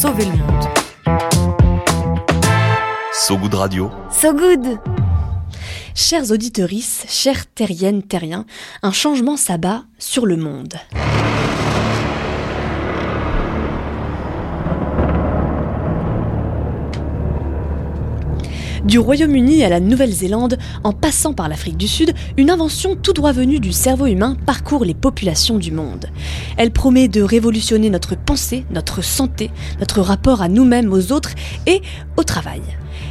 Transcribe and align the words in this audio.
sauver 0.00 0.24
le 0.24 0.30
monde. 0.30 0.64
So 3.12 3.36
Good 3.36 3.54
Radio. 3.54 3.90
So 4.10 4.32
good 4.32 4.78
Chers 5.94 6.32
auditorices, 6.32 7.04
chers 7.06 7.46
terriennes, 7.46 8.02
terriens, 8.02 8.46
un 8.82 8.92
changement 8.92 9.36
s'abat 9.36 9.84
sur 9.98 10.24
le 10.24 10.36
monde. 10.36 10.74
Du 18.90 18.98
Royaume-Uni 18.98 19.62
à 19.62 19.68
la 19.68 19.78
Nouvelle-Zélande, 19.78 20.58
en 20.82 20.92
passant 20.92 21.32
par 21.32 21.48
l'Afrique 21.48 21.76
du 21.76 21.86
Sud, 21.86 22.12
une 22.36 22.50
invention 22.50 22.96
tout 22.96 23.12
droit 23.12 23.30
venue 23.30 23.60
du 23.60 23.70
cerveau 23.70 24.06
humain 24.06 24.36
parcourt 24.46 24.84
les 24.84 24.94
populations 24.94 25.58
du 25.58 25.70
monde. 25.70 26.06
Elle 26.56 26.72
promet 26.72 27.06
de 27.06 27.22
révolutionner 27.22 27.88
notre 27.88 28.16
pensée, 28.16 28.64
notre 28.72 29.00
santé, 29.00 29.52
notre 29.78 30.00
rapport 30.00 30.42
à 30.42 30.48
nous-mêmes, 30.48 30.92
aux 30.92 31.12
autres 31.12 31.30
et 31.68 31.82
au 32.16 32.24
travail. 32.24 32.62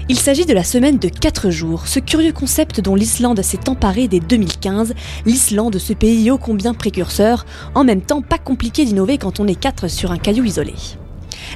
Il 0.09 0.20
s'agit 0.20 0.45
de 0.45 0.53
la 0.53 0.66
semaine 0.66 0.98
de 0.98 1.08
4 1.08 1.50
jours, 1.50 1.88
ce 1.88 2.02
curieux 2.02 2.34
concept 2.34 2.81
dont 2.81 2.95
l'Islande 2.95 3.41
s'est 3.41 3.70
emparée 3.70 4.09
dès 4.09 4.20
2015, 4.20 4.94
l'Islande, 5.25 5.77
ce 5.77 5.94
pays 5.94 6.30
ô 6.30 6.38
combien 6.38 6.73
précurseur, 6.73 7.45
en 7.73 7.86
même 7.86 8.02
temps 8.02 8.22
pas 8.22 8.38
compliqué 8.38 8.84
d'innover 8.84 9.17
quand 9.17 9.39
on 9.39 9.48
est 9.48 9.55
4 9.55 9.88
sur 9.88 10.11
un 10.11 10.17
caillou 10.17 10.44
isolé. 10.44 10.73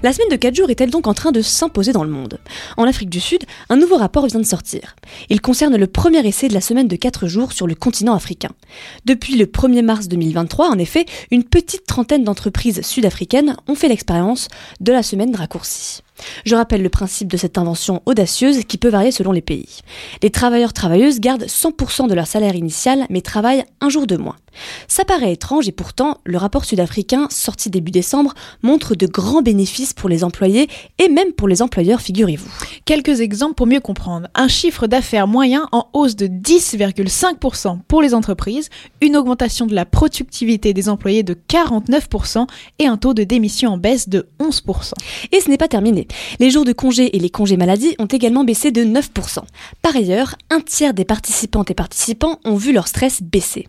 La 0.04 0.12
semaine 0.12 0.28
de 0.28 0.36
4 0.36 0.54
jours 0.54 0.70
est-elle 0.70 0.90
donc 0.90 1.08
en 1.08 1.14
train 1.14 1.32
de 1.32 1.42
s'imposer 1.42 1.94
dans 1.94 2.04
le 2.04 2.10
monde? 2.10 2.38
En 2.76 2.84
Afrique 2.84 3.10
du 3.10 3.22
Sud, 3.22 3.46
un 3.70 3.78
nouveau 3.78 3.96
rapport 3.96 4.28
vient 4.28 4.42
de 4.42 4.46
sortir. 4.46 4.98
Il 5.30 5.40
concerne 5.40 5.78
le 5.78 5.88
premier 5.88 6.28
essai 6.28 6.50
de 6.50 6.54
la 6.54 6.60
semaine 6.60 6.90
de 6.90 6.98
4 6.98 7.28
jours 7.28 7.54
sur 7.54 7.68
le 7.68 7.74
continent 7.74 8.14
africain. 8.14 8.50
Depuis 9.06 9.38
le 9.38 9.46
1er 9.46 9.82
mars 9.82 10.10
2023, 10.10 10.70
en 10.70 10.78
effet, 10.78 11.06
une 11.32 11.46
petite 11.46 11.86
trentaine 11.86 12.26
d'entreprises 12.26 12.82
sud-africaines 12.82 13.56
ont 13.70 13.76
fait 13.76 13.88
l'expérience 13.88 14.50
de 14.82 14.92
la 14.92 15.04
semaine 15.04 15.38
raccourcie. 15.38 16.02
Je 16.44 16.56
rappelle 16.56 16.84
le 16.84 16.90
principe 16.90 17.32
de 17.32 17.38
cette 17.38 17.58
invention 17.58 18.02
audacieuse 18.06 18.66
qui 18.66 18.78
peut 18.78 18.90
varier 18.90 19.12
selon 19.12 19.32
les 19.32 19.42
pays. 19.42 19.80
Les 20.22 20.32
travailleurs-travailleuses 20.32 21.22
gardent 21.22 21.46
100% 21.46 22.10
de 22.10 22.14
leur 22.14 22.28
salaire 22.28 22.56
initial 22.56 23.06
mais 23.10 23.22
travaillent 23.22 23.64
un 23.80 23.88
jour 23.88 24.06
de 24.06 24.18
moins. 24.18 24.36
Ça 24.88 25.06
paraît 25.06 25.34
étrange 25.34 25.68
et 25.68 25.72
pourtant, 25.72 26.18
le 26.24 26.38
rapport 26.38 26.66
sud-africain, 26.66 27.28
sorti 27.30 27.70
début 27.70 27.92
décembre, 27.92 28.34
montre 28.62 28.96
de 28.96 29.08
grands 29.08 29.42
bénéfices 29.42 29.94
pour 29.94 30.10
les 30.10 30.24
employés 30.24 30.70
et 31.00 31.10
même 31.10 31.34
pour 31.34 31.48
les 31.48 31.62
employeurs, 31.62 32.02
figurez-vous. 32.02 32.50
Quelques 32.86 33.22
exemples 33.22 33.56
pour 33.56 33.68
mieux 33.68 33.80
comprendre. 33.80 34.28
Un 34.36 34.48
chiffre 34.48 34.88
d'affaires 34.88 35.28
moyen 35.28 35.68
en 35.72 35.88
hausse 35.94 36.16
de 36.16 36.28
10,5% 36.28 37.80
pour 37.88 38.02
les 38.02 38.14
entreprises, 38.14 38.70
une 39.02 39.16
augmentation 39.16 39.66
de 39.66 39.76
la 39.76 39.86
productivité 39.86 40.74
des 40.74 40.90
employés 40.90 41.24
de 41.24 41.34
49% 41.34 42.48
et 42.80 42.88
un 42.88 42.98
taux 42.98 43.14
de 43.14 43.24
démission 43.24 43.74
en 43.74 43.78
baisse 43.78 44.10
de 44.10 44.28
11%. 44.40 44.94
Et 45.32 45.42
ce 45.42 45.50
n'est 45.50 45.58
pas 45.58 45.68
terminé. 45.68 46.08
Les 46.40 46.52
jours 46.52 46.66
de 46.66 46.74
congé 46.74 47.16
et 47.16 47.20
les 47.20 47.30
congés 47.30 47.58
maladie 47.58 47.96
ont 48.00 48.06
également 48.06 48.44
baissé 48.44 48.72
de 48.72 48.84
9%. 48.84 49.40
Par 49.82 49.96
ailleurs, 49.96 50.36
un 50.50 50.60
tiers 50.60 50.94
des 50.94 51.06
participantes 51.06 51.72
et 51.72 51.74
participants 51.74 52.40
ont 52.46 52.56
vu 52.56 52.74
leur 52.74 52.88
stress 52.88 53.22
baisser. 53.22 53.68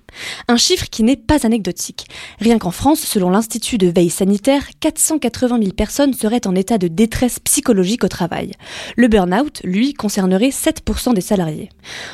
Un 0.48 0.56
chiffre 0.56 0.73
qui 0.91 1.03
n'est 1.03 1.17
pas 1.17 1.47
anecdotique. 1.47 2.06
Rien 2.41 2.58
qu'en 2.58 2.70
France, 2.70 3.00
selon 3.00 3.30
l'Institut 3.30 3.78
de 3.78 3.86
veille 3.86 4.11
sanitaire, 4.11 4.69
480 4.80 5.58
000 5.58 5.72
personnes 5.72 6.14
seraient 6.14 6.47
en 6.47 6.55
état 6.55 6.78
de 6.78 6.89
détresse 6.89 7.39
psychologique 7.39 8.05
au 8.05 8.08
travail. 8.08 8.53
Le 8.97 9.08
burn-out, 9.08 9.61
lui, 9.64 9.95
concernerait 9.95 10.50
7% 10.50 11.14
des 11.14 11.20
salariés. 11.20 11.69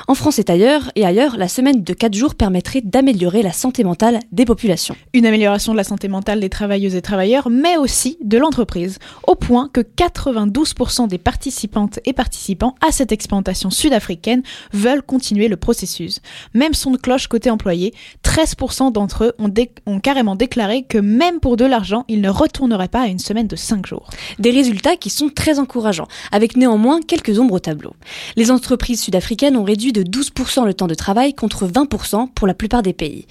En 0.08 0.14
France 0.14 0.38
et 0.38 0.50
ailleurs, 0.50 0.90
et 0.96 1.04
ailleurs, 1.04 1.36
la 1.36 1.48
semaine 1.48 1.82
de 1.82 1.92
4 1.92 2.14
jours 2.14 2.34
permettrait 2.34 2.82
d'améliorer 2.82 3.42
la 3.42 3.52
santé 3.52 3.84
mentale 3.84 4.20
des 4.32 4.44
populations. 4.44 4.96
Une 5.12 5.26
amélioration 5.26 5.72
de 5.72 5.76
la 5.76 5.84
santé 5.84 6.08
mentale 6.08 6.40
des 6.40 6.50
travailleuses 6.50 6.94
et 6.94 7.02
travailleurs, 7.02 7.48
mais 7.50 7.76
aussi 7.76 8.18
de 8.22 8.38
l'entreprise, 8.38 8.98
au 9.26 9.34
point 9.34 9.70
que 9.72 9.80
92% 9.80 11.08
des 11.08 11.18
participantes 11.18 12.00
et 12.04 12.12
participants 12.12 12.74
à 12.86 12.92
cette 12.92 13.12
expérimentation 13.12 13.70
sud-africaine 13.70 14.42
veulent 14.72 15.02
continuer 15.02 15.48
le 15.48 15.56
processus. 15.56 16.20
Même 16.54 16.74
son 16.74 16.90
de 16.90 16.96
cloche 16.96 17.28
côté 17.28 17.50
employé, 17.50 17.94
13% 18.24 18.49
d'entre 18.92 19.24
eux 19.24 19.32
ont, 19.38 19.52
ont, 19.86 20.00
carrément 20.00 20.36
déclaré 20.36 20.82
que 20.82 20.98
même 20.98 21.40
pour 21.40 21.56
de 21.56 21.64
l'argent, 21.64 22.04
ils 22.08 22.20
ne 22.20 22.30
retourneraient 22.30 22.88
pas 22.88 23.02
à 23.02 23.06
une 23.06 23.18
semaine 23.18 23.46
de 23.46 23.56
5 23.56 23.86
jours. 23.86 24.08
Des 24.38 24.50
résultats 24.50 24.96
qui 24.96 25.10
sont 25.10 25.28
très 25.28 25.58
encourageants, 25.58 26.08
avec 26.32 26.56
néanmoins 26.56 27.00
quelques 27.00 27.38
ombres 27.38 27.54
au 27.54 27.58
tableau. 27.58 27.94
Les 28.36 28.50
entreprises 28.50 29.02
sud-africaines 29.02 29.56
ont 29.56 29.64
réduit 29.64 29.92
de 29.92 30.02
12% 30.02 30.64
le 30.64 30.74
temps 30.74 30.86
de 30.86 30.94
travail 30.94 31.34
contre 31.34 31.66
20% 31.66 32.28
pour 32.34 32.46
la 32.46 32.54
plupart 32.54 32.82
des 32.82 32.92
pays. 32.92 33.26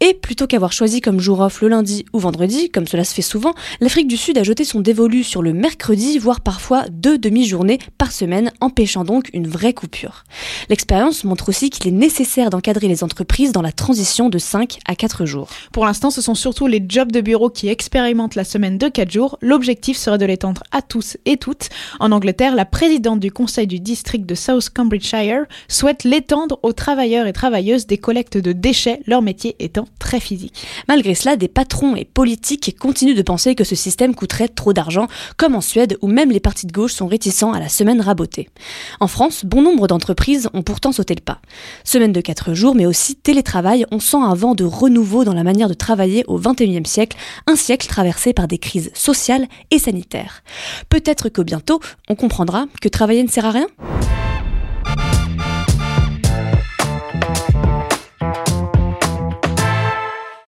Et 0.00 0.14
plutôt 0.14 0.46
qu'avoir 0.46 0.72
choisi 0.72 1.00
comme 1.00 1.20
jour 1.20 1.40
off 1.40 1.60
le 1.60 1.68
lundi 1.68 2.04
ou 2.12 2.18
vendredi, 2.18 2.70
comme 2.70 2.86
cela 2.86 3.04
se 3.04 3.14
fait 3.14 3.22
souvent, 3.22 3.54
l'Afrique 3.80 4.08
du 4.08 4.16
Sud 4.16 4.38
a 4.38 4.42
jeté 4.42 4.64
son 4.64 4.80
dévolu 4.80 5.24
sur 5.24 5.42
le 5.42 5.52
mercredi, 5.52 6.18
voire 6.18 6.40
parfois 6.40 6.84
deux 6.90 7.18
demi-journées 7.18 7.78
par 7.98 8.12
semaine, 8.12 8.52
empêchant 8.60 9.04
donc 9.04 9.30
une 9.32 9.48
vraie 9.48 9.72
coupure. 9.72 10.24
L'expérience 10.68 11.24
montre 11.24 11.48
aussi 11.48 11.70
qu'il 11.70 11.86
est 11.88 11.96
nécessaire 11.96 12.50
d'encadrer 12.50 12.88
les 12.88 13.04
entreprises 13.04 13.52
dans 13.52 13.62
la 13.62 13.72
transition 13.72 14.28
de 14.28 14.38
5 14.38 14.63
à 14.86 14.94
4 14.94 15.24
jours. 15.24 15.48
Pour 15.72 15.84
l'instant, 15.84 16.10
ce 16.10 16.20
sont 16.20 16.34
surtout 16.34 16.66
les 16.66 16.84
jobs 16.86 17.12
de 17.12 17.20
bureau 17.20 17.50
qui 17.50 17.68
expérimentent 17.68 18.34
la 18.34 18.44
semaine 18.44 18.78
de 18.78 18.88
4 18.88 19.10
jours. 19.10 19.38
L'objectif 19.40 19.96
serait 19.96 20.18
de 20.18 20.26
l'étendre 20.26 20.62
à 20.72 20.82
tous 20.82 21.16
et 21.24 21.36
toutes. 21.36 21.68
En 22.00 22.12
Angleterre, 22.12 22.54
la 22.54 22.64
présidente 22.64 23.20
du 23.20 23.30
conseil 23.30 23.66
du 23.66 23.80
district 23.80 24.26
de 24.26 24.34
South 24.34 24.70
Cambridgeshire 24.70 25.44
souhaite 25.68 26.04
l'étendre 26.04 26.58
aux 26.62 26.72
travailleurs 26.72 27.26
et 27.26 27.32
travailleuses 27.32 27.86
des 27.86 27.98
collectes 27.98 28.38
de 28.38 28.52
déchets, 28.52 29.00
leur 29.06 29.22
métier 29.22 29.56
étant 29.58 29.86
très 29.98 30.20
physique. 30.20 30.66
Malgré 30.88 31.14
cela, 31.14 31.36
des 31.36 31.48
patrons 31.48 31.96
et 31.96 32.04
politiques 32.04 32.76
continuent 32.78 33.16
de 33.16 33.22
penser 33.22 33.54
que 33.54 33.64
ce 33.64 33.74
système 33.74 34.14
coûterait 34.14 34.48
trop 34.48 34.72
d'argent, 34.72 35.06
comme 35.36 35.54
en 35.54 35.60
Suède 35.60 35.98
où 36.02 36.08
même 36.08 36.30
les 36.30 36.40
partis 36.40 36.66
de 36.66 36.72
gauche 36.72 36.92
sont 36.92 37.06
réticents 37.06 37.52
à 37.52 37.60
la 37.60 37.68
semaine 37.68 38.00
rabotée. 38.00 38.48
En 39.00 39.06
France, 39.06 39.44
bon 39.44 39.62
nombre 39.62 39.86
d'entreprises 39.86 40.48
ont 40.54 40.62
pourtant 40.62 40.92
sauté 40.92 41.14
le 41.14 41.20
pas. 41.20 41.40
Semaine 41.84 42.12
de 42.12 42.20
4 42.20 42.54
jours, 42.54 42.74
mais 42.74 42.86
aussi 42.86 43.16
télétravail, 43.16 43.86
on 43.90 43.98
sent 43.98 44.16
un 44.16 44.34
vent 44.34 44.53
de 44.54 44.64
renouveau 44.64 45.24
dans 45.24 45.34
la 45.34 45.44
manière 45.44 45.68
de 45.68 45.74
travailler 45.74 46.24
au 46.26 46.38
XXIe 46.38 46.86
siècle, 46.86 47.16
un 47.46 47.56
siècle 47.56 47.86
traversé 47.86 48.32
par 48.32 48.48
des 48.48 48.58
crises 48.58 48.90
sociales 48.94 49.46
et 49.70 49.78
sanitaires. 49.78 50.42
Peut-être 50.88 51.28
que 51.28 51.42
bientôt, 51.42 51.80
on 52.08 52.14
comprendra 52.14 52.66
que 52.80 52.88
travailler 52.88 53.22
ne 53.22 53.28
sert 53.28 53.46
à 53.46 53.50
rien? 53.50 53.66